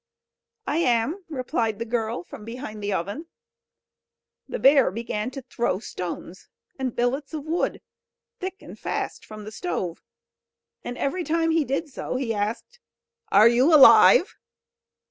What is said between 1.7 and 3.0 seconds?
the girl, from behind the